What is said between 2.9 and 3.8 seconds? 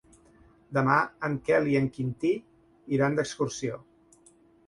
iran d'excursió.